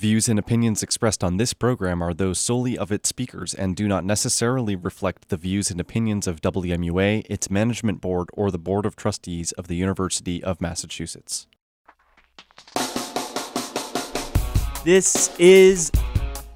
[0.00, 3.86] Views and opinions expressed on this program are those solely of its speakers and do
[3.86, 8.86] not necessarily reflect the views and opinions of WMUA, its management board, or the Board
[8.86, 11.46] of Trustees of the University of Massachusetts.
[14.86, 15.92] This is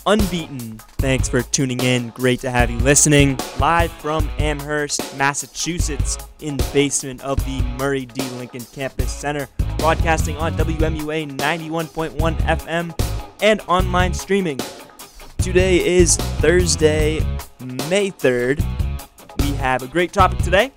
[0.06, 0.78] Unbeaten.
[0.96, 2.08] Thanks for tuning in.
[2.10, 3.38] Great to have you listening.
[3.58, 8.22] Live from Amherst, Massachusetts, in the basement of the Murray D.
[8.38, 13.13] Lincoln Campus Center, broadcasting on WMUA 91.1 FM
[13.44, 14.58] and online streaming.
[15.36, 17.20] Today is Thursday,
[17.90, 18.64] May 3rd.
[19.40, 20.72] We have a great topic today,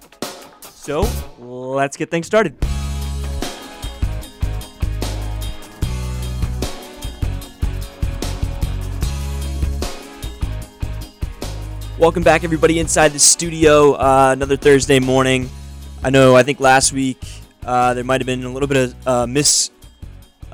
[0.60, 1.08] so
[1.40, 2.58] let's get things started.
[11.98, 13.94] Welcome back, everybody, inside the studio.
[13.94, 15.50] Uh, another Thursday morning.
[16.04, 17.24] I know, I think last week
[17.64, 19.72] uh, there might have been a little bit of uh, mis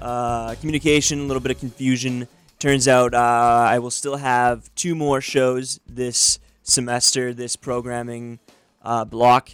[0.03, 2.27] uh, communication, a little bit of confusion.
[2.59, 8.39] Turns out uh, I will still have two more shows this semester, this programming
[8.81, 9.51] uh, block.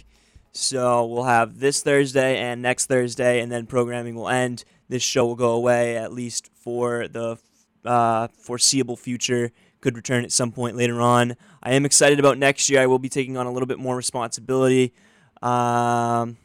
[0.52, 4.64] So we'll have this Thursday and next Thursday, and then programming will end.
[4.88, 7.38] This show will go away at least for the
[7.84, 9.52] uh, foreseeable future.
[9.80, 11.36] Could return at some point later on.
[11.62, 12.80] I am excited about next year.
[12.80, 14.92] I will be taking on a little bit more responsibility.
[15.40, 16.36] Um,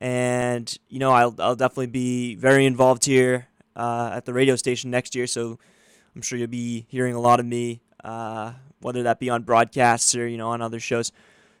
[0.00, 4.90] and you know I'll, I'll definitely be very involved here uh, at the radio station
[4.90, 5.26] next year.
[5.26, 5.58] So
[6.14, 10.14] i'm sure you'll be hearing a lot of me uh, whether that be on broadcasts
[10.14, 11.12] or you know on other shows.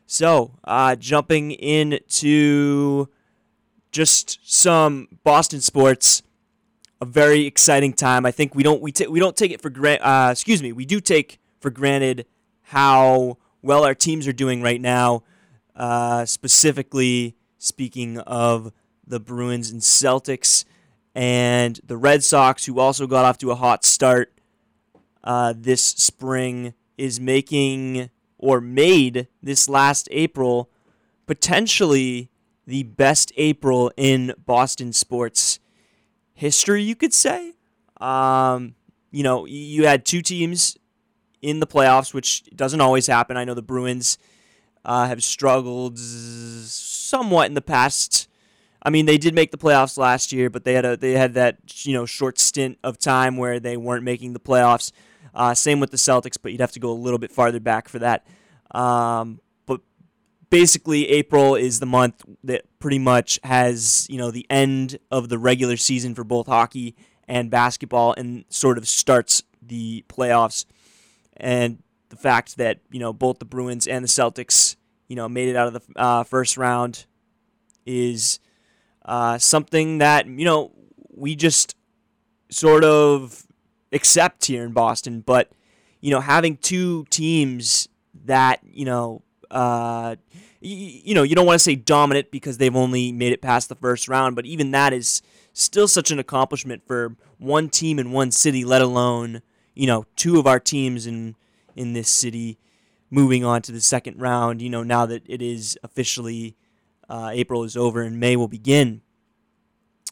[0.06, 3.08] So uh, jumping into
[3.90, 6.22] just some boston sports
[7.00, 8.24] a very exciting time.
[8.24, 10.72] I think we don't we, t- we don't take it for granted uh, excuse me
[10.72, 12.26] we do take for granted
[12.62, 15.22] how well our teams are doing right now
[15.74, 18.72] uh, specifically Speaking of
[19.06, 20.64] the Bruins and Celtics,
[21.16, 24.32] and the Red Sox, who also got off to a hot start
[25.24, 30.70] uh, this spring, is making or made this last April
[31.26, 32.30] potentially
[32.66, 35.58] the best April in Boston sports
[36.34, 37.54] history, you could say.
[37.98, 38.74] Um,
[39.10, 40.76] you know, you had two teams
[41.42, 43.36] in the playoffs, which doesn't always happen.
[43.36, 44.18] I know the Bruins
[44.84, 45.98] uh, have struggled
[47.06, 48.28] somewhat in the past.
[48.82, 51.34] I mean, they did make the playoffs last year, but they had a they had
[51.34, 54.92] that you know short stint of time where they weren't making the playoffs.
[55.34, 57.88] Uh, same with the Celtics, but you'd have to go a little bit farther back
[57.88, 58.26] for that.
[58.70, 59.80] Um, but
[60.50, 65.38] basically, April is the month that pretty much has you know the end of the
[65.38, 66.94] regular season for both hockey
[67.28, 70.64] and basketball, and sort of starts the playoffs.
[71.36, 74.76] And the fact that you know both the Bruins and the Celtics
[75.08, 77.06] you know, made it out of the uh, first round
[77.84, 78.40] is
[79.04, 80.72] uh, something that, you know,
[81.14, 81.76] we just
[82.50, 83.46] sort of
[83.92, 85.20] accept here in Boston.
[85.20, 85.50] But,
[86.00, 87.88] you know, having two teams
[88.24, 92.74] that, you know, uh, y- you know, you don't want to say dominant because they've
[92.74, 96.82] only made it past the first round, but even that is still such an accomplishment
[96.86, 99.42] for one team in one city, let alone,
[99.74, 101.36] you know, two of our teams in
[101.76, 102.58] in this city
[103.10, 106.56] moving on to the second round, you know, now that it is officially
[107.08, 109.02] uh, April is over and May will begin.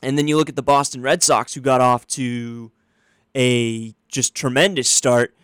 [0.03, 2.71] And then you look at the Boston Red Sox, who got off to
[3.35, 5.35] a just tremendous start.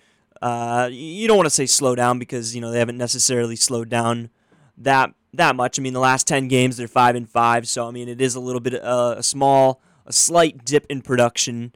[0.41, 3.89] Uh, you don't want to say slow down because you know they haven't necessarily slowed
[3.89, 4.31] down
[4.79, 5.79] that that much.
[5.79, 8.35] I mean, the last ten games they're five and five, so I mean it is
[8.35, 11.75] a little bit uh, a small, a slight dip in production,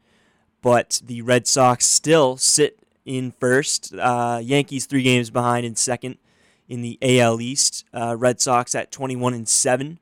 [0.62, 3.94] but the Red Sox still sit in first.
[3.94, 6.18] Uh, Yankees three games behind in second
[6.68, 7.84] in the AL East.
[7.92, 9.98] Uh, Red Sox at 21 and seven.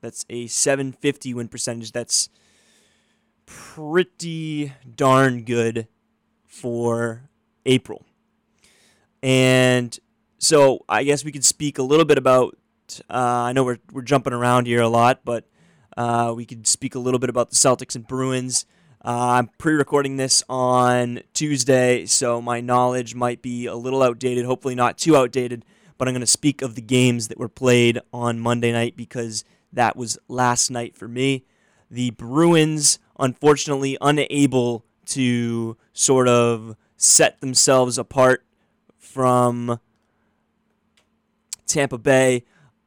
[0.00, 1.92] That's a 750 win percentage.
[1.92, 2.28] That's
[3.46, 5.86] pretty darn good
[6.46, 7.28] for
[7.64, 8.04] April.
[9.22, 9.96] And
[10.38, 12.58] so I guess we could speak a little bit about.
[13.08, 15.46] Uh, I know we're we're jumping around here a lot, but
[15.96, 18.66] uh, we could speak a little bit about the Celtics and Bruins.
[19.04, 24.44] Uh, I'm pre recording this on Tuesday, so my knowledge might be a little outdated,
[24.44, 25.64] hopefully not too outdated,
[25.98, 29.44] but I'm going to speak of the games that were played on Monday night because
[29.72, 31.44] that was last night for me.
[31.90, 38.46] The Bruins, unfortunately, unable to sort of set themselves apart
[38.98, 39.80] from
[41.66, 42.44] Tampa Bay.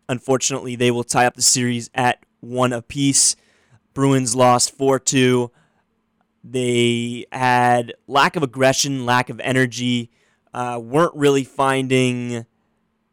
[0.08, 3.36] Unfortunately, they will tie up the series at one apiece.
[3.94, 5.52] Bruins lost 4 2.
[6.48, 10.12] They had lack of aggression, lack of energy,
[10.54, 12.46] uh, weren't really finding,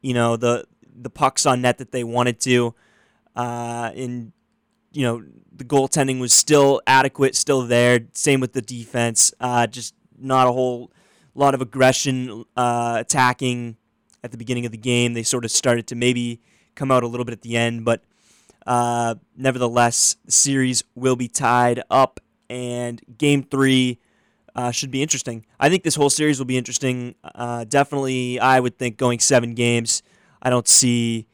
[0.02, 2.75] you know, the the pucks on net that they wanted to.
[3.34, 4.32] Uh, and
[4.93, 8.00] you know, the goaltending was still adequate, still there.
[8.12, 9.32] Same with the defense.
[9.40, 10.93] Uh, just not a whole
[11.35, 13.76] lot of aggression uh, attacking
[14.23, 15.14] at the beginning of the game.
[15.14, 16.40] They sort of started to maybe
[16.75, 18.02] come out a little bit at the end, but
[18.67, 22.20] uh, nevertheless, the series will be tied up,
[22.52, 23.99] and game three
[24.54, 25.46] uh, should be interesting.
[25.58, 27.14] I think this whole series will be interesting.
[27.25, 30.02] Uh, definitely, I would think going seven games.
[30.43, 31.26] I don't see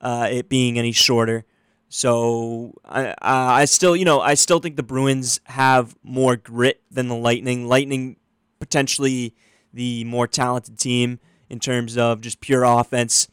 [0.00, 1.44] uh, it being any shorter.
[1.88, 7.08] So I, I still, you know, I still think the Bruins have more grit than
[7.08, 7.66] the Lightning.
[7.66, 8.16] Lightning
[8.60, 9.34] potentially
[9.72, 11.18] the more talented team
[11.48, 13.26] in terms of just pure offense.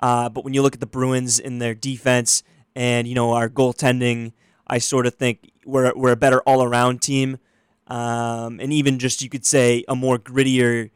[0.00, 2.42] Uh, but when you look at the Bruins in their defense
[2.74, 4.32] and you know our goaltending,
[4.66, 7.38] I sort of think we're we're a better all around team,
[7.86, 10.90] um, and even just you could say a more grittier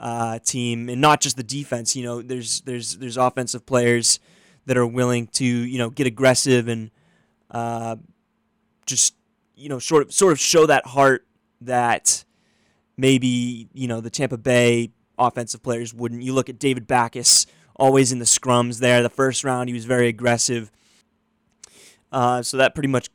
[0.00, 1.96] uh, team, and not just the defense.
[1.96, 4.20] You know, there's there's there's offensive players
[4.66, 6.90] that are willing to you know get aggressive and
[7.50, 7.96] uh,
[8.86, 9.14] just
[9.54, 11.26] you know sort of sort of show that heart
[11.60, 12.24] that
[12.96, 16.22] maybe you know the Tampa Bay offensive players wouldn't.
[16.22, 17.46] You look at David Backes,
[17.76, 19.02] always in the scrums there.
[19.02, 20.70] The first round he was very aggressive.
[22.12, 23.08] Uh, so that pretty much,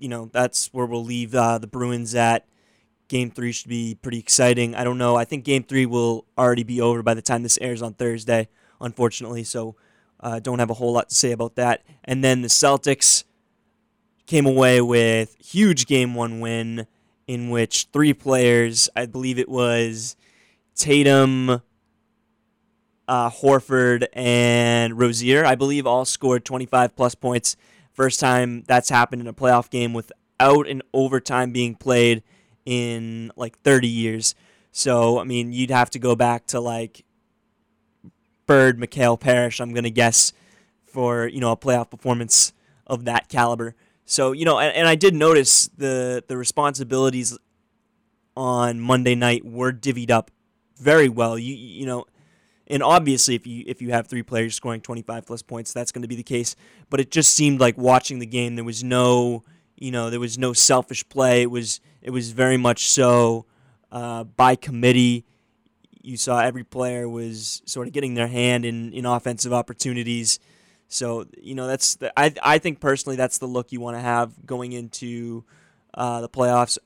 [0.00, 2.46] you know, that's where we'll leave uh, the Bruins at.
[3.08, 4.74] Game three should be pretty exciting.
[4.74, 5.16] I don't know.
[5.16, 8.48] I think game three will already be over by the time this airs on Thursday,
[8.80, 9.44] unfortunately.
[9.44, 9.76] So
[10.20, 11.82] uh, don't have a whole lot to say about that.
[12.04, 13.24] And then the Celtics
[14.26, 16.86] came away with huge game one win
[17.26, 20.16] in which three players, I believe it was
[20.76, 21.62] Tatum,
[23.08, 27.56] uh, Horford, and Rozier, I believe, all scored 25 plus points.
[27.92, 32.22] First time that's happened in a playoff game without an overtime being played
[32.64, 34.34] in like 30 years.
[34.72, 37.04] So, I mean, you'd have to go back to like
[38.46, 40.32] Bird, McHale Parish, I'm going to guess,
[40.84, 42.52] for, you know, a playoff performance
[42.86, 43.74] of that caliber.
[44.04, 47.38] So, you know, and, and I did notice the, the responsibilities
[48.36, 50.30] on Monday night were divvied up
[50.76, 51.38] very well.
[51.38, 52.06] You, you know,
[52.70, 56.02] and obviously if you if you have three players scoring 25 plus points that's going
[56.02, 56.56] to be the case
[56.88, 59.42] but it just seemed like watching the game there was no
[59.76, 63.44] you know there was no selfish play it was it was very much so
[63.92, 65.24] uh, by committee
[66.02, 70.38] you saw every player was sort of getting their hand in, in offensive opportunities.
[70.88, 74.00] So you know that's the, I I think personally that's the look you want to
[74.00, 75.44] have going into
[75.94, 76.78] uh, the playoffs.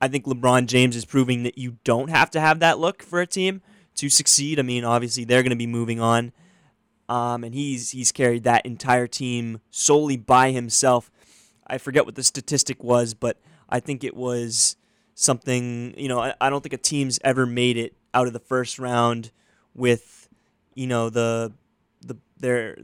[0.00, 3.20] I think LeBron James is proving that you don't have to have that look for
[3.20, 3.62] a team
[3.98, 4.58] to succeed.
[4.58, 6.32] I mean, obviously they're going to be moving on,
[7.08, 11.10] um, and he's he's carried that entire team solely by himself.
[11.66, 14.76] I forget what the statistic was, but I think it was
[15.14, 15.94] something.
[15.96, 18.78] You know, I, I don't think a team's ever made it out of the first
[18.78, 19.30] round
[19.74, 20.28] with
[20.74, 21.52] you know the
[22.00, 22.78] the their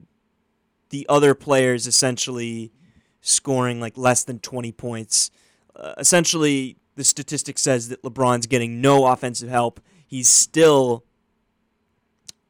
[0.91, 2.73] the other players essentially
[3.21, 5.31] scoring like less than 20 points.
[5.75, 9.81] Uh, essentially, the statistic says that LeBron's getting no offensive help.
[10.15, 11.03] He's still,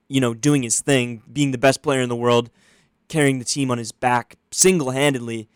[0.07, 2.51] you know, doing his thing, being the best player in the world,
[3.09, 5.49] carrying the team on his back single handedly.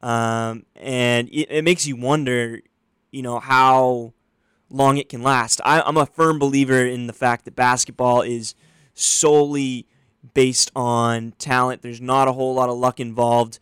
[0.00, 2.62] Um, and it, it makes you wonder,
[3.12, 4.12] you know, how
[4.70, 5.60] long it can last.
[5.64, 8.56] I, I'm a firm believer in the fact that basketball is
[8.94, 9.86] solely
[10.34, 11.82] based on talent.
[11.82, 13.60] There's not a whole lot of luck involved.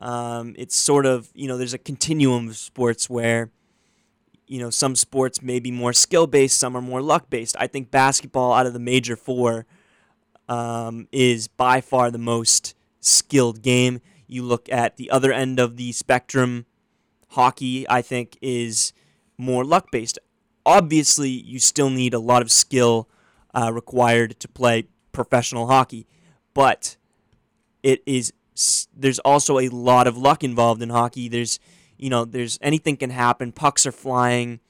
[0.00, 3.52] Um, it's sort of, you know, there's a continuum of sports where,
[4.46, 7.56] you know, some sports may be more skill based, some are more luck based.
[7.58, 9.66] I think basketball out of the major four
[10.48, 14.00] um, is by far the most skilled game.
[14.26, 16.66] You look at the other end of the spectrum,
[17.30, 18.92] hockey, I think, is
[19.38, 20.18] more luck based
[20.66, 23.08] obviously you still need a lot of skill
[23.54, 26.06] uh, required to play professional hockey,
[26.52, 26.96] but
[27.82, 28.32] it is
[28.94, 31.28] there's also a lot of luck involved in hockey.
[31.28, 31.60] There's
[31.98, 33.52] you know there's anything can happen.
[33.52, 34.60] Pucks are flying.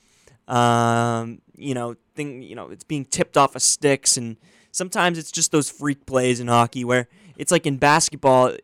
[0.49, 4.37] Um, you know thing you know it's being tipped off of sticks and
[4.71, 8.55] sometimes it's just those freak plays in hockey where it's like in basketball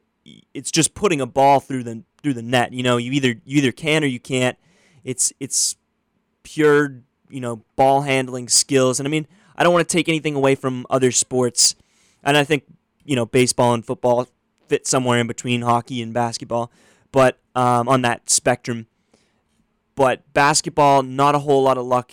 [0.55, 2.73] it's just putting a ball through the through the net.
[2.73, 4.57] You know, you either you either can or you can't.
[5.03, 5.75] It's it's
[6.45, 7.03] pure
[7.33, 9.01] you know, ball handling skills.
[9.01, 9.27] And I mean,
[9.57, 11.75] I don't want to take anything away from other sports.
[12.23, 12.65] And I think,
[13.05, 14.29] you know, baseball and football
[14.69, 16.71] fit somewhere in between hockey and basketball,
[17.13, 18.87] but um, on that spectrum.
[19.95, 22.13] But basketball, not a whole lot of luck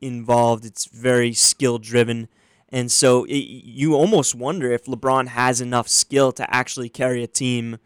[0.00, 0.64] involved.
[0.64, 2.28] It's very skill driven.
[2.70, 7.26] And so it, you almost wonder if LeBron has enough skill to actually carry a
[7.26, 7.78] team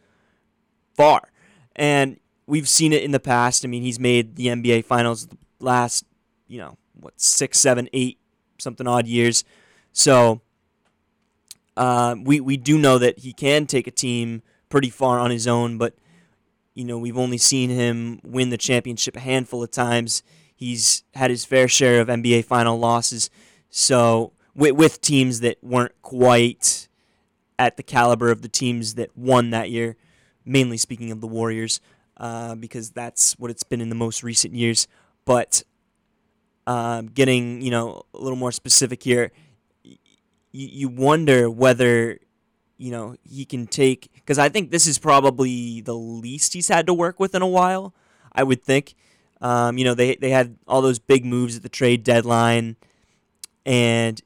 [0.95, 1.33] far.
[1.75, 3.65] And we've seen it in the past.
[3.65, 6.05] I mean, he's made the NBA Finals the last
[6.49, 8.19] you know, what, six, seven, eight,
[8.59, 9.45] something odd years.
[9.93, 10.41] So
[11.77, 15.47] uh, we, we do know that he can take a team pretty far on his
[15.47, 15.95] own, but
[16.75, 20.23] you know, we've only seen him win the championship a handful of times.
[20.55, 23.31] He's had his fair share of NBA final losses.
[23.71, 26.89] So with, with teams that weren't quite
[27.59, 29.97] at the caliber of the teams that won that year,
[30.45, 31.81] mainly speaking of the Warriors,
[32.17, 34.87] uh, because that's what it's been in the most recent years.
[35.25, 35.63] But
[36.67, 39.33] um, getting you know a little more specific here,
[39.85, 39.99] y-
[40.53, 42.19] you wonder whether
[42.77, 46.87] you know he can take because I think this is probably the least he's had
[46.87, 47.95] to work with in a while.
[48.33, 48.95] I would think.
[49.41, 52.77] Um, you know they they had all those big moves at the trade deadline,
[53.67, 54.21] and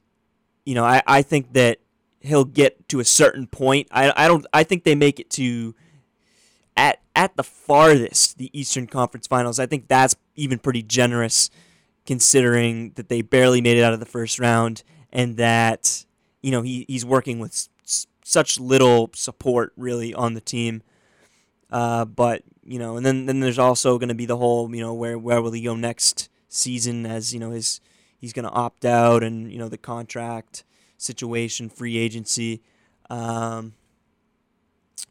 [0.64, 1.78] you know I, I think that
[2.20, 3.88] he'll get to a certain point.
[3.90, 5.74] I, I don't I think they make it to
[6.76, 9.58] at at the farthest the Eastern Conference Finals.
[9.58, 11.50] I think that's even pretty generous
[12.06, 16.06] considering that they barely made it out of the first round and that
[16.42, 17.68] you know he, he's working with
[18.28, 20.82] such little support really on the team.
[21.70, 24.82] Uh, but you know, and then then there's also going to be the whole you
[24.82, 27.80] know where where will he go next season as you know his
[28.18, 30.64] he's going to opt out and you know the contract
[30.96, 32.62] situation, free agency.
[33.10, 33.74] Um,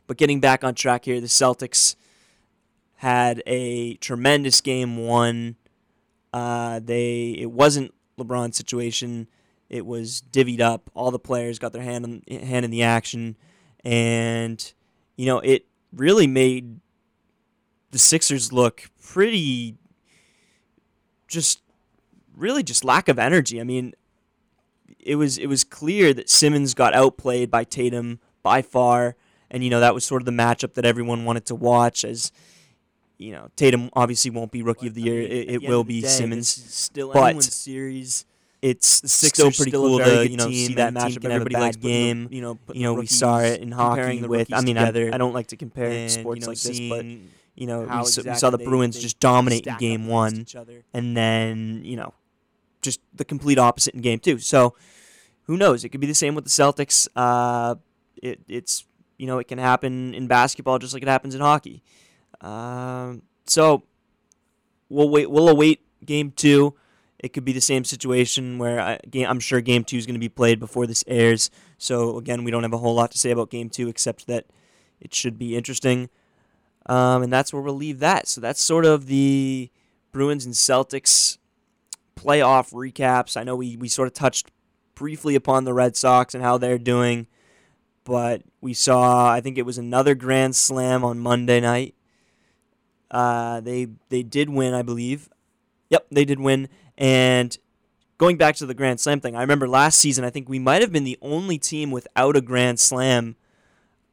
[0.05, 1.95] but getting back on track here, the Celtics
[2.97, 5.55] had a tremendous game one
[6.33, 9.27] uh, they it wasn't LeBron's situation.
[9.69, 10.89] It was divvied up.
[10.93, 13.35] All the players got their hand in, hand in the action,
[13.83, 14.73] and
[15.15, 16.79] you know it really made
[17.91, 19.75] the Sixers look pretty
[21.27, 21.61] just
[22.35, 23.59] really just lack of energy.
[23.59, 23.93] I mean,
[24.99, 29.15] it was it was clear that Simmons got outplayed by Tatum by far,
[29.51, 32.31] and you know that was sort of the matchup that everyone wanted to watch as
[33.17, 35.21] you know, Tatum obviously won't be rookie of the year.
[35.21, 36.47] it, it will be day, Simmons.
[36.47, 38.25] still but anyone's series.
[38.61, 40.67] It's still pretty still cool to you know team.
[40.67, 42.27] see That matchup can and have a everybody bad likes game.
[42.31, 44.51] you know, You know, we saw it in hockey with.
[44.51, 45.09] I mean, together.
[45.11, 47.05] I, I don't like to compare and, sports you know, like this, but
[47.55, 50.45] you know, we saw, we saw the Bruins they just dominate in game one,
[50.93, 52.13] and then you know,
[52.81, 54.39] just the complete opposite in game two.
[54.39, 54.75] So,
[55.43, 55.83] who knows?
[55.83, 57.07] It could be the same with the Celtics.
[57.15, 57.75] Uh,
[58.21, 58.85] it, it's
[59.17, 61.83] you know, it can happen in basketball just like it happens in hockey.
[62.41, 63.83] Um, so
[64.89, 65.29] we'll wait.
[65.29, 66.75] We'll await game two.
[67.19, 70.19] It could be the same situation where I, I'm sure game two is going to
[70.19, 71.49] be played before this airs.
[71.77, 74.45] So again, we don't have a whole lot to say about game two except that
[74.99, 76.09] it should be interesting.
[76.85, 78.27] Um, and that's where we'll leave that.
[78.27, 79.71] So that's sort of the
[80.11, 81.37] Bruins and Celtics
[82.15, 83.35] playoff recaps.
[83.35, 84.51] I know we, we sort of touched
[84.95, 87.27] briefly upon the Red Sox and how they're doing,
[88.03, 91.93] but we saw I think it was another grand slam on Monday night.
[93.11, 95.29] Uh, they they did win, I believe.
[95.89, 96.69] Yep, they did win.
[96.97, 97.57] And
[98.17, 100.81] going back to the grand slam thing, I remember last season I think we might
[100.81, 103.35] have been the only team without a grand slam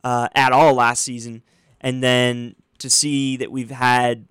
[0.03, 1.43] uh, at all last season,
[1.81, 4.27] and then to see that we've had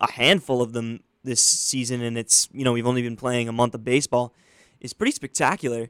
[0.00, 3.52] a handful of them this season, and it's you know we've only been playing a
[3.52, 4.34] month of baseball,
[4.80, 5.88] is pretty spectacular.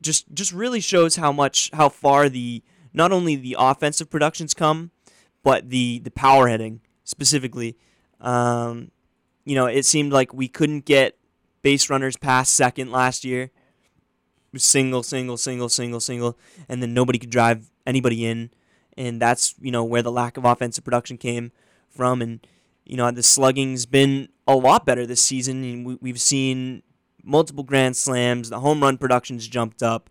[0.00, 2.62] Just just really shows how much how far the
[2.92, 4.90] not only the offensive productions come,
[5.42, 7.76] but the the power hitting specifically.
[8.20, 8.92] Um,
[9.44, 11.18] you know, it seemed like we couldn't get
[11.62, 13.50] base runners past second last year.
[14.54, 18.50] Single, single, single, single, single, and then nobody could drive anybody in,
[18.98, 21.52] and that's you know where the lack of offensive production came
[21.88, 22.20] from.
[22.20, 22.46] And
[22.84, 25.64] you know the slugging's been a lot better this season.
[25.64, 26.82] And we, we've seen
[27.22, 28.50] multiple grand slams.
[28.50, 30.10] The home run production's jumped up.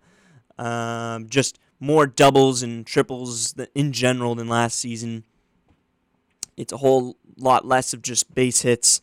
[0.58, 5.24] Um, just more doubles and triples in general than last season.
[6.58, 9.02] It's a whole lot less of just base hits,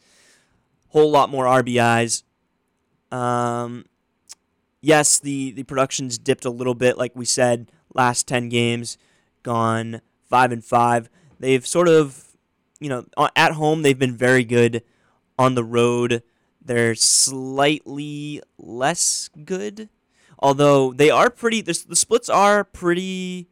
[0.88, 2.23] whole lot more RBIs.
[3.11, 3.87] Um,
[4.80, 7.71] yes, the the production's dipped a little bit, like we said.
[7.95, 8.99] Last ten games,
[9.42, 11.09] gone five and five.
[11.40, 12.37] They've sort of,
[12.80, 14.83] you know, at home they've been very good.
[15.38, 16.25] On the road,
[16.61, 19.88] they're slightly less good.
[20.40, 23.49] Although they are pretty, the, splits are pretty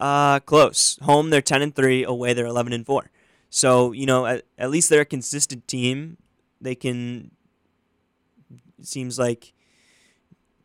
[0.00, 0.98] uh, close.
[1.02, 2.04] Home they're ten and three.
[2.04, 3.10] Away they're eleven and four.
[3.50, 6.16] So you know, at, at least they're a consistent team.
[6.60, 7.30] They can.
[8.82, 9.52] Seems like,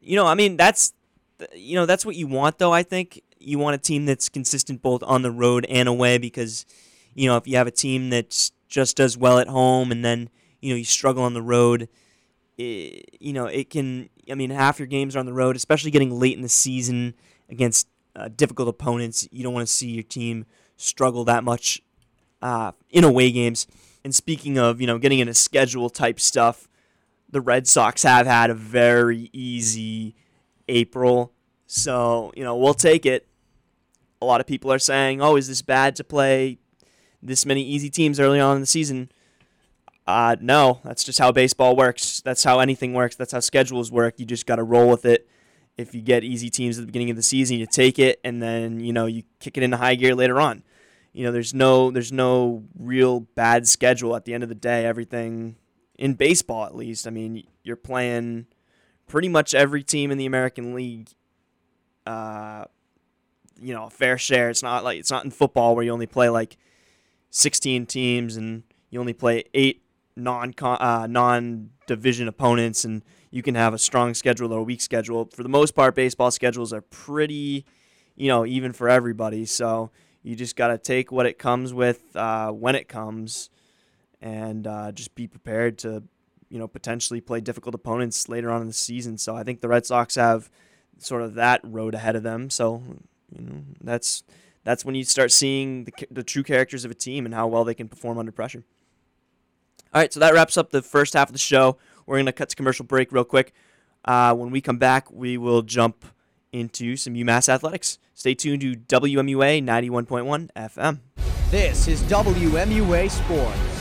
[0.01, 0.93] you know, I mean that's,
[1.55, 2.73] you know, that's what you want though.
[2.73, 6.65] I think you want a team that's consistent both on the road and away because,
[7.15, 10.29] you know, if you have a team that just does well at home and then
[10.61, 11.87] you know you struggle on the road,
[12.57, 14.09] it, you know it can.
[14.29, 17.15] I mean, half your games are on the road, especially getting late in the season
[17.49, 19.27] against uh, difficult opponents.
[19.31, 20.45] You don't want to see your team
[20.77, 21.81] struggle that much
[22.41, 23.67] uh, in away games.
[24.03, 26.67] And speaking of, you know, getting into schedule type stuff,
[27.29, 30.15] the Red Sox have had a very easy
[30.67, 31.33] April.
[31.67, 33.27] So, you know, we'll take it.
[34.21, 36.59] A lot of people are saying, oh, is this bad to play
[37.21, 39.11] this many easy teams early on in the season.
[40.07, 42.21] Uh, no, that's just how baseball works.
[42.21, 43.15] That's how anything works.
[43.15, 44.19] That's how schedules work.
[44.19, 45.27] You just got to roll with it.
[45.77, 48.41] If you get easy teams at the beginning of the season, you take it, and
[48.41, 50.63] then you know you kick it into high gear later on.
[51.13, 54.85] You know, there's no there's no real bad schedule at the end of the day.
[54.85, 55.57] Everything
[55.97, 57.05] in baseball, at least.
[57.05, 58.47] I mean, you're playing
[59.07, 61.09] pretty much every team in the American League.
[62.05, 62.65] Uh,
[63.61, 64.49] you know, a fair share.
[64.49, 66.57] It's not like it's not in football where you only play like
[67.29, 69.83] 16 teams and you only play eight
[70.15, 74.81] non uh, non division opponents and you can have a strong schedule or a weak
[74.81, 75.29] schedule.
[75.33, 77.65] For the most part, baseball schedules are pretty,
[78.15, 79.45] you know, even for everybody.
[79.45, 79.91] So
[80.23, 83.49] you just got to take what it comes with uh, when it comes,
[84.21, 86.03] and uh, just be prepared to,
[86.49, 89.17] you know, potentially play difficult opponents later on in the season.
[89.17, 90.49] So I think the Red Sox have
[90.99, 92.49] sort of that road ahead of them.
[92.49, 92.83] So
[93.35, 94.23] you know, that's
[94.63, 97.63] that's when you start seeing the, the true characters of a team and how well
[97.63, 98.63] they can perform under pressure.
[99.93, 101.77] All right, so that wraps up the first half of the show.
[102.05, 103.53] We're going to cut to commercial break real quick.
[104.05, 106.05] Uh, when we come back, we will jump
[106.51, 107.97] into some UMass athletics.
[108.21, 110.99] Stay tuned to WMUA 91.1 FM.
[111.49, 113.80] This is WMUA Sports.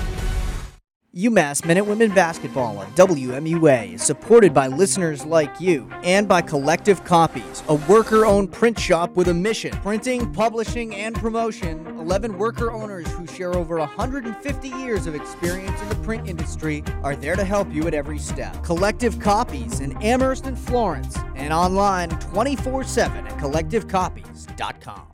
[1.14, 6.40] UMass Men and Women Basketball on WMUA is supported by listeners like you and by
[6.40, 11.85] Collective Copies, a worker owned print shop with a mission printing, publishing, and promotion.
[11.99, 17.17] 11 worker owners who share over 150 years of experience in the print industry are
[17.17, 18.62] there to help you at every step.
[18.62, 25.10] Collective Copies in Amherst and Florence and online 24 7 at collectivecopies.com.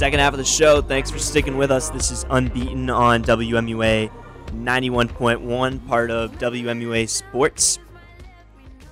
[0.00, 0.80] Second half of the show.
[0.80, 1.90] Thanks for sticking with us.
[1.90, 4.10] This is Unbeaten on WMUA
[4.46, 7.78] 91.1, part of WMUA Sports.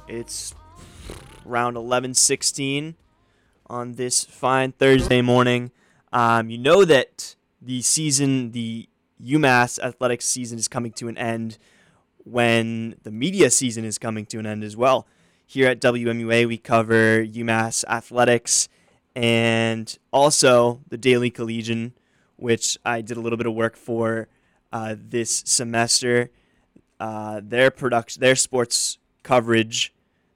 [0.06, 0.54] It's
[1.46, 2.94] around 11:16
[3.68, 5.70] on this fine Thursday morning.
[6.12, 8.86] Um, you know that the season, the
[9.18, 11.56] UMass athletics season, is coming to an end
[12.18, 15.06] when the media season is coming to an end as well.
[15.46, 18.68] Here at WMUA, we cover UMass athletics
[19.18, 21.92] and also the Daily Collegian,
[22.36, 24.28] which I did a little bit of work for
[24.72, 26.30] uh, this semester.
[27.00, 29.92] Uh, their production, their sports coverage,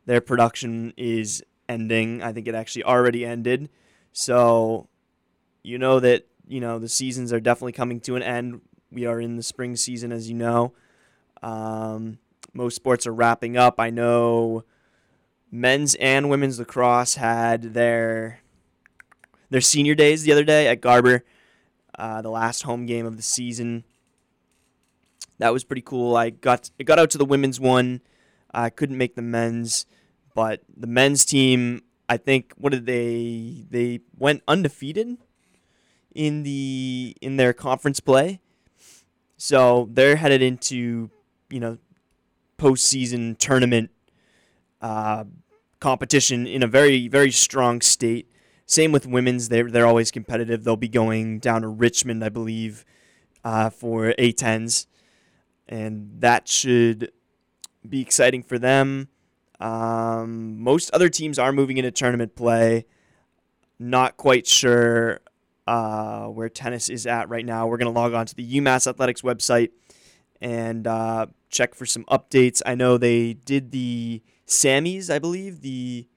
[0.07, 2.25] their production is ending.
[2.25, 3.71] I think it actually already ended.
[4.13, 4.89] So,
[5.63, 8.63] you know that you know the seasons are definitely coming to an end.
[8.91, 10.73] We are in the spring season, as you know.
[11.41, 12.19] Um,
[12.53, 13.77] most sports are wrapping up.
[13.79, 14.65] I know
[15.53, 18.42] men's and women's lacrosse had their
[19.53, 21.25] their senior days the other day at Garber,
[21.99, 23.85] uh, the last home game of the season.
[25.39, 26.17] That was pretty cool.
[26.17, 28.01] I got it got out to the women's one.
[28.53, 29.87] I couldn't make the men's,
[30.35, 33.65] but the men's team, I think, what did they?
[33.71, 35.17] They went undefeated
[36.15, 38.41] in the in their conference play,
[39.37, 41.11] so they're headed into
[41.51, 41.79] you know
[42.59, 43.91] postseason tournament
[44.81, 45.25] uh,
[45.81, 48.32] competition in a very very strong state.
[48.67, 50.65] Same with women's; they're they're always competitive.
[50.65, 52.85] They'll be going down to Richmond, I believe,
[53.45, 54.87] uh, for A10s,
[55.69, 57.13] and that should
[57.89, 59.09] be exciting for them.
[59.61, 62.87] Um, most other teams are moving into tournament play.
[63.79, 65.21] Not quite sure
[65.67, 67.67] uh, where tennis is at right now.
[67.67, 69.71] We're going to log on to the UMass Athletics website
[70.41, 72.61] and uh, check for some updates.
[72.67, 76.09] I know they did the Sammys, I believe, the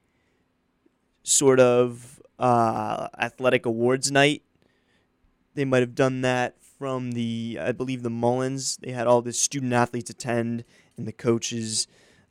[1.22, 4.42] sort of uh, athletic awards night.
[5.54, 8.76] They might have done that from the, I believe, the Mullins.
[8.76, 10.64] They had all the student athletes attend
[10.96, 11.86] and the coaches.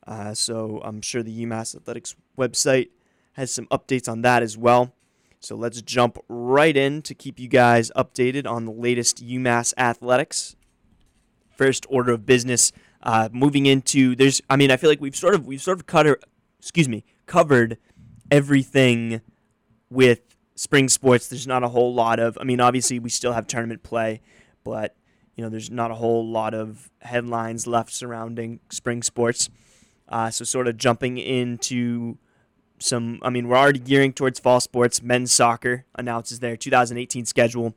[0.06, 2.90] Uh, so I'm sure the UMass Athletics website
[3.32, 4.94] has some updates on that as well.
[5.40, 10.56] So let's jump right in to keep you guys updated on the latest UMass athletics.
[11.56, 14.42] First order of business, uh, moving into there's.
[14.50, 16.06] I mean, I feel like we've sort of we've sort of cut,
[16.58, 17.78] excuse me, covered
[18.30, 19.20] everything
[19.90, 22.36] with spring sports, there's not a whole lot of.
[22.40, 24.20] I mean, obviously we still have tournament play,
[24.64, 24.96] but
[25.36, 29.50] you know, there's not a whole lot of headlines left surrounding spring sports.
[30.08, 32.16] Uh, so, sort of jumping into
[32.78, 33.18] some.
[33.22, 35.02] I mean, we're already gearing towards fall sports.
[35.02, 37.74] Men's soccer announces their 2018 schedule.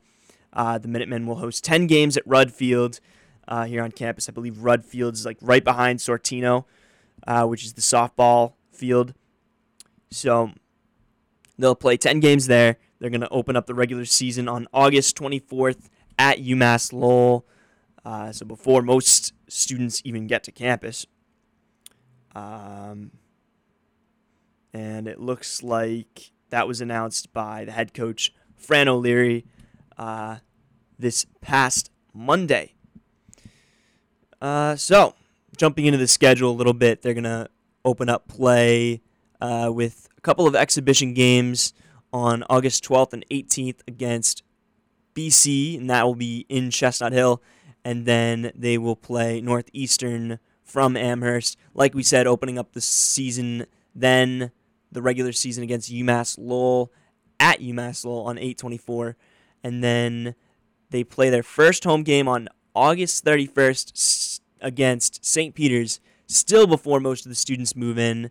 [0.52, 2.98] Uh, the Minutemen will host 10 games at Rudd Field
[3.46, 4.28] uh, here on campus.
[4.28, 6.64] I believe Rudd Field is like right behind Sortino,
[7.26, 9.14] uh, which is the softball field.
[10.10, 10.52] So
[11.60, 12.76] they'll play 10 games there.
[12.98, 17.46] They're going to open up the regular season on August 24th at UMass Lowell.
[18.04, 21.06] Uh, so before most students even get to campus.
[22.34, 23.12] Um,
[24.72, 29.46] and it looks like that was announced by the head coach, Fran O'Leary,
[29.98, 30.36] uh,
[30.98, 32.74] this past Monday.
[34.40, 35.14] Uh, so,
[35.56, 37.48] jumping into the schedule a little bit, they're going to
[37.84, 39.02] open up play
[39.40, 41.72] uh, with a couple of exhibition games
[42.12, 44.42] on August 12th and 18th against
[45.14, 47.42] BC, and that will be in Chestnut Hill.
[47.86, 51.56] And then they will play Northeastern from Amherst.
[51.72, 54.50] Like we said, opening up the season, then
[54.92, 56.92] the regular season against UMass Lowell
[57.38, 59.16] at UMass Lowell on 824.
[59.64, 60.34] And then
[60.90, 65.54] they play their first home game on August 31st against St.
[65.54, 68.30] Peter's, still before most of the students move in.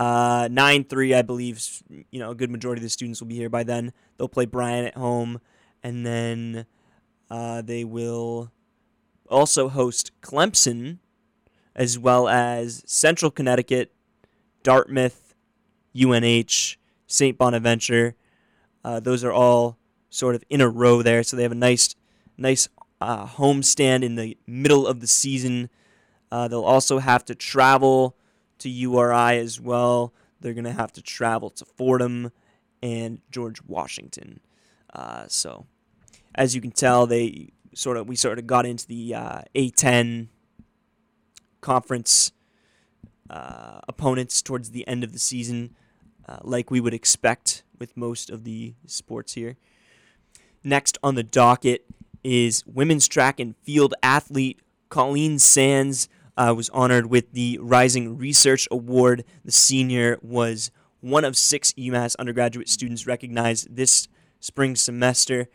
[0.00, 1.62] Uh, 9 3, I believe,
[2.10, 3.92] you know, a good majority of the students will be here by then.
[4.16, 5.42] They'll play Bryant at home,
[5.82, 6.64] and then
[7.30, 8.50] uh, they will
[9.28, 11.00] also host Clemson,
[11.76, 13.92] as well as Central Connecticut,
[14.62, 15.34] Dartmouth,
[15.94, 17.36] UNH, St.
[17.36, 18.16] Bonaventure.
[18.82, 19.76] Uh, those are all
[20.08, 21.94] sort of in a row there, so they have a nice,
[22.38, 22.70] nice
[23.02, 25.68] uh, homestand in the middle of the season.
[26.32, 28.16] Uh, they'll also have to travel
[28.60, 30.12] to URI as well.
[30.40, 32.32] They're going to have to travel to Fordham
[32.82, 34.40] and George Washington.
[34.92, 35.66] Uh, so,
[36.34, 40.28] as you can tell, they sort of we sort of got into the uh, A10
[41.60, 42.32] conference
[43.28, 45.76] uh, opponents towards the end of the season,
[46.28, 49.56] uh, like we would expect with most of the sports here.
[50.64, 51.86] Next on the docket
[52.22, 56.08] is women's track and field athlete Colleen Sands
[56.40, 59.24] uh, was honored with the Rising Research Award.
[59.44, 64.08] The senior was one of six UMass undergraduate students recognized this
[64.40, 65.48] spring semester.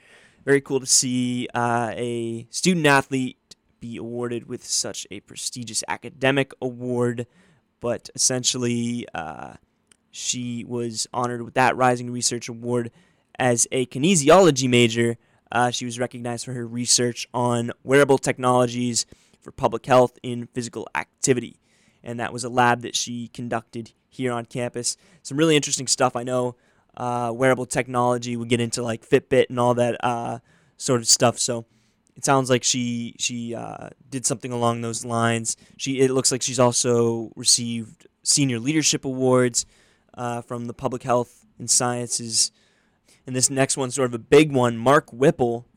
[0.45, 6.53] Very cool to see uh, a student athlete be awarded with such a prestigious academic
[6.61, 7.25] award,
[7.79, 9.53] but essentially, uh,
[10.11, 12.91] she was honored with that Rising Research Award
[13.39, 15.17] as a kinesiology major.
[15.51, 19.07] Uh, she was recognized for her research on wearable technologies
[19.45, 21.60] for public health in physical activity.
[22.03, 24.97] And that was a lab that she conducted here on campus.
[25.21, 26.15] Some really interesting stuff.
[26.15, 26.55] I know
[26.97, 28.36] uh, wearable technology.
[28.36, 30.39] We get into like Fitbit and all that uh,
[30.77, 31.38] sort of stuff.
[31.38, 31.65] So
[32.15, 35.58] it sounds like she she uh, did something along those lines.
[35.77, 39.67] She it looks like she's also received senior leadership awards
[40.15, 42.51] uh, from the public health and sciences.
[43.27, 44.77] And this next one's sort of a big one.
[44.77, 45.67] Mark Whipple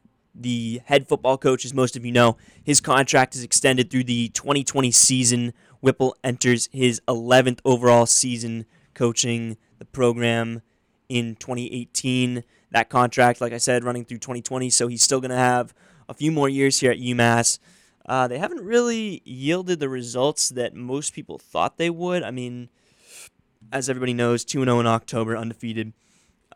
[0.40, 2.37] the head football coach, as most of you know.
[2.62, 5.53] His contract is extended through the 2020 season.
[5.81, 10.62] Whipple enters his 11th overall season coaching the program
[11.09, 12.44] in 2018.
[12.70, 15.72] That contract, like I said, running through 2020, so he's still going to have
[16.09, 17.59] a few more years here at UMass.
[18.05, 22.22] Uh, they haven't really yielded the results that most people thought they would.
[22.22, 22.70] I mean,
[23.70, 25.92] as everybody knows, 2 0 in October, undefeated.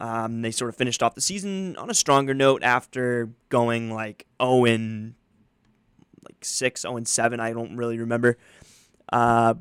[0.03, 4.27] Um, they sort of finished off the season on a stronger note after going like
[4.43, 5.15] 0 and
[6.25, 7.39] like 6, 0 and 7.
[7.39, 8.37] I don't really remember.
[9.13, 9.55] Uh,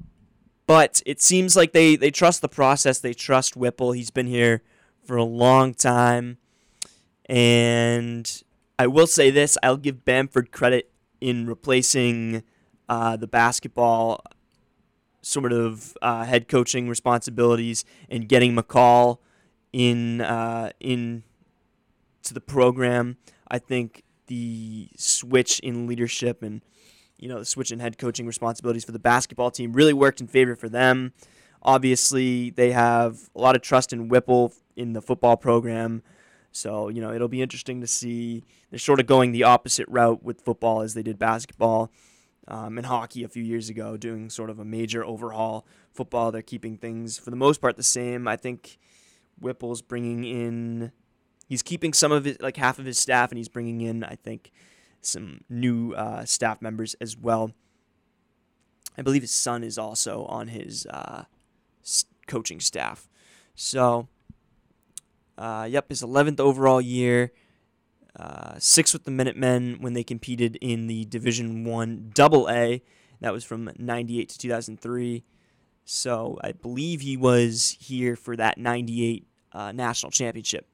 [0.65, 2.97] but it seems like they, they trust the process.
[2.97, 3.91] They trust Whipple.
[3.91, 4.63] He's been here
[5.05, 6.37] for a long time.
[7.27, 8.43] And
[8.79, 12.41] I will say this I'll give Bamford credit in replacing
[12.89, 14.23] uh, the basketball
[15.21, 19.19] sort of uh, head coaching responsibilities and getting McCall
[19.73, 21.23] in uh, in
[22.23, 23.17] to the program.
[23.47, 26.61] I think the switch in leadership and
[27.17, 30.27] you know the switch in head coaching responsibilities for the basketball team really worked in
[30.27, 31.13] favor for them.
[31.63, 36.01] Obviously, they have a lot of trust in Whipple in the football program.
[36.51, 38.43] So, you know, it'll be interesting to see.
[38.69, 41.91] They're sort of going the opposite route with football as they did basketball
[42.47, 45.65] um, and hockey a few years ago, doing sort of a major overhaul.
[45.93, 48.27] Football, they're keeping things for the most part the same.
[48.27, 48.77] I think
[49.41, 50.91] Whipple's bringing in.
[51.47, 54.15] He's keeping some of his, like half of his staff, and he's bringing in, I
[54.15, 54.51] think,
[55.01, 57.51] some new uh, staff members as well.
[58.97, 61.23] I believe his son is also on his uh,
[62.27, 63.09] coaching staff.
[63.55, 64.07] So,
[65.37, 67.31] uh, yep, his 11th overall year.
[68.13, 72.83] Uh, six with the Minutemen when they competed in the Division One Double A.
[73.21, 75.23] That was from '98 to 2003.
[75.85, 80.67] So I believe he was here for that 98 uh, national championship.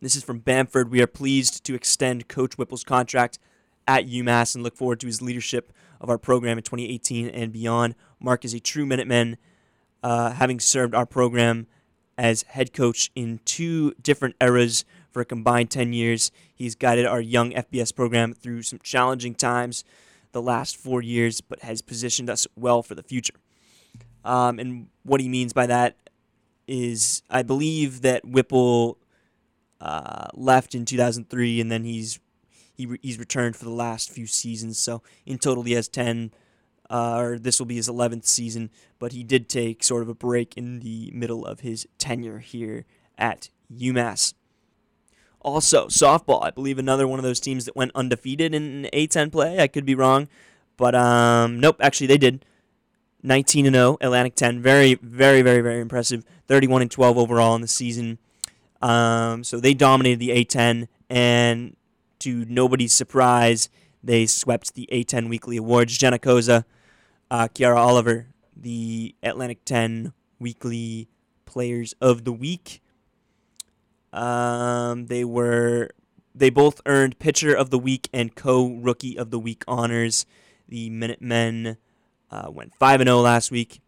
[0.00, 0.90] This is from Bamford.
[0.90, 3.38] We are pleased to extend Coach Whipple's contract
[3.86, 7.94] at UMass and look forward to his leadership of our program in 2018 and beyond.
[8.18, 9.36] Mark is a true Minuteman,
[10.02, 11.66] uh, having served our program
[12.16, 16.30] as head coach in two different eras for a combined 10 years.
[16.54, 19.84] He's guided our young FBS program through some challenging times
[20.32, 23.34] the last four years, but has positioned us well for the future.
[24.24, 25.96] Um, and what he means by that
[26.70, 28.98] is, I believe that Whipple
[29.80, 32.20] uh, left in 2003, and then he's
[32.74, 34.78] he re- he's returned for the last few seasons.
[34.78, 36.32] So in total, he has 10,
[36.88, 38.70] uh, or this will be his 11th season.
[38.98, 42.86] But he did take sort of a break in the middle of his tenure here
[43.18, 44.34] at UMass.
[45.42, 46.44] Also, softball.
[46.44, 49.58] I believe another one of those teams that went undefeated in A10 play.
[49.58, 50.28] I could be wrong,
[50.76, 51.76] but um, nope.
[51.80, 52.44] Actually, they did.
[53.22, 54.60] 19 and 0, Atlantic 10.
[54.60, 56.24] Very, very, very, very impressive.
[56.48, 58.18] 31 and 12 overall in the season.
[58.82, 61.76] Um, so they dominated the A10, and
[62.20, 63.68] to nobody's surprise,
[64.02, 65.98] they swept the A10 Weekly Awards.
[65.98, 66.64] Jenna Koza,
[67.30, 71.08] uh, Kiara Oliver, the Atlantic 10 Weekly
[71.44, 72.80] Players of the Week.
[74.12, 75.90] Um, they were
[76.34, 80.26] they both earned Pitcher of the Week and Co Rookie of the Week honors.
[80.68, 81.76] The Minutemen
[82.30, 83.80] uh, went five and zero last week,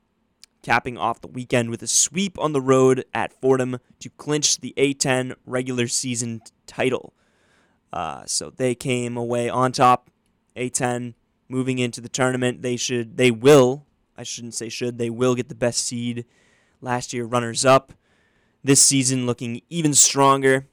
[0.63, 4.75] capping off the weekend with a sweep on the road at Fordham to clinch the
[4.77, 7.15] A10 regular season title.
[7.93, 10.11] Uh, so they came away on top.
[10.57, 11.15] A10
[11.49, 12.63] moving into the tournament.
[12.63, 13.87] They should, they will.
[14.17, 14.99] I shouldn't say should.
[14.99, 16.25] They will get the best seed.
[16.81, 17.93] Last year, runners up
[18.65, 20.67] this season looking even stronger,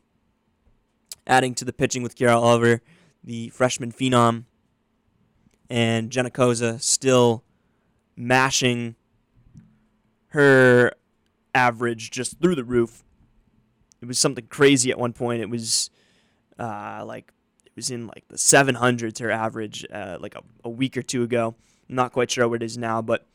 [1.26, 2.82] adding to the pitching with Kiara Oliver,
[3.24, 4.46] the freshman phenom,
[5.70, 7.44] and Jenna Koza still
[8.20, 8.96] mashing
[10.28, 10.92] her
[11.56, 13.04] average just through the roof.
[14.02, 15.42] It was something crazy at one point.
[15.42, 15.90] It was
[16.60, 17.32] uh, like
[17.66, 21.24] it was in like the 700s her average uh, like a, a week or two
[21.24, 21.56] ago.
[21.90, 23.26] I'm not quite sure what it is now, but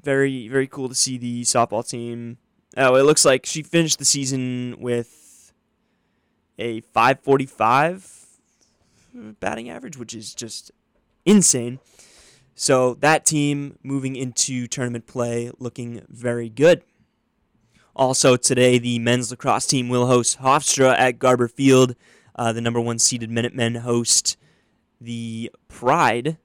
[0.00, 2.38] very very cool to see the softball team
[2.76, 5.52] Oh, it looks like she finished the season with
[6.58, 8.26] a 545
[9.38, 10.72] batting average, which is just
[11.24, 11.78] insane.
[12.54, 16.82] So that team moving into tournament play looking very good.
[17.96, 21.94] Also today, the men's lacrosse team will host Hofstra at Garber Field.
[22.36, 24.36] Uh, the number one seeded Minutemen host
[25.00, 26.38] the Pride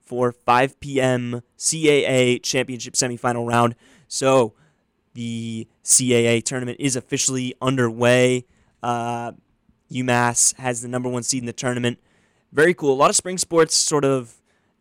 [0.00, 1.42] for 5 p.m.
[1.58, 3.74] CAA championship semifinal round.
[4.06, 4.54] So
[5.14, 8.46] the CAA tournament is officially underway.
[8.82, 9.32] Uh,
[9.90, 11.98] UMass has the number one seed in the tournament.
[12.52, 12.92] Very cool.
[12.92, 14.37] A lot of spring sports sort of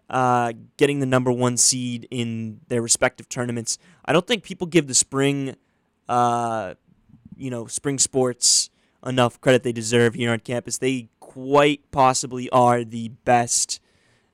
[0.09, 3.77] uh, getting the number one seed in their respective tournaments.
[4.05, 5.55] I don't think people give the spring,
[6.07, 6.75] uh,
[7.35, 8.69] you know, spring sports
[9.05, 10.77] enough credit they deserve here on campus.
[10.77, 13.79] They quite possibly are the best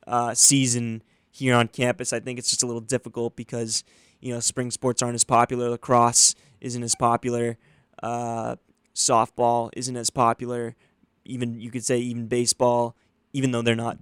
[0.07, 2.13] uh, season here on campus.
[2.13, 3.83] I think it's just a little difficult because
[4.23, 5.69] you know, spring sports aren't as popular.
[5.69, 7.57] Lacrosse isn't as popular.
[8.01, 8.55] Uh,
[8.95, 10.77] softball isn't as popular.
[11.25, 12.95] Even you could say even baseball,
[13.33, 13.97] even though they're not,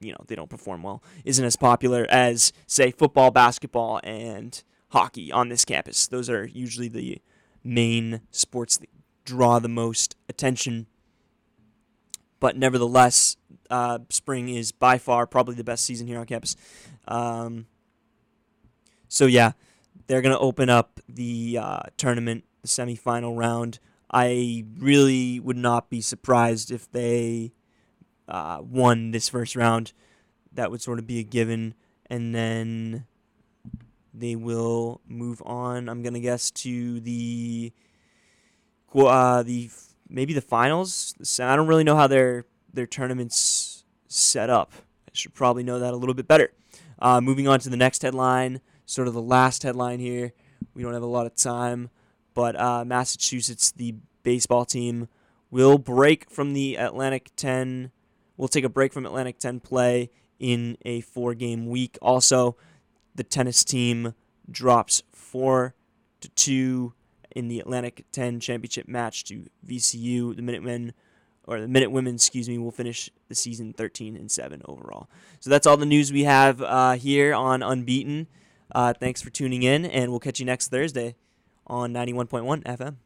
[0.00, 5.30] you know, they don't perform well, isn't as popular as say football, basketball, and hockey
[5.32, 6.06] on this campus.
[6.06, 7.20] Those are usually the
[7.64, 8.88] main sports that
[9.24, 10.86] draw the most attention.
[12.40, 13.36] But nevertheless,
[13.68, 16.56] uh, spring is by far probably the best season here on campus.
[17.06, 17.66] Um,
[19.08, 19.52] so yeah,
[20.06, 23.80] they're gonna open up the uh, tournament, the semifinal round.
[24.10, 27.52] I really would not be surprised if they
[28.28, 29.92] uh, won this first round.
[30.52, 31.74] That would sort of be a given,
[32.06, 33.06] and then
[34.14, 35.88] they will move on.
[35.88, 37.72] I'm gonna guess to the
[38.94, 39.70] uh, the
[40.08, 41.14] maybe the finals.
[41.40, 44.72] I don't really know how their their tournaments set up.
[45.06, 46.52] I should probably know that a little bit better.
[46.98, 50.32] Uh, moving on to the next headline sort of the last headline here.
[50.74, 51.90] We don't have a lot of time,
[52.34, 55.08] but uh, Massachusetts, the baseball team,
[55.50, 57.90] will break from the Atlantic 10.
[58.38, 61.98] We'll take a break from Atlantic 10 play in a four game week.
[62.00, 62.56] Also,
[63.14, 64.14] the tennis team
[64.50, 65.74] drops 4
[66.20, 66.94] to 2
[67.36, 70.34] in the Atlantic 10 championship match to VCU.
[70.34, 70.94] The Minutemen
[71.44, 75.08] or the Minute Women, excuse me, will finish the season 13 and 7 overall.
[75.40, 78.28] So that's all the news we have uh, here on Unbeaten.
[78.70, 81.16] Uh, thanks for tuning in, and we'll catch you next Thursday
[81.66, 82.96] on 91.1 FM.